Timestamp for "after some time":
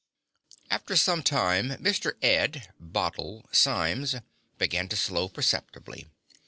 0.71-1.73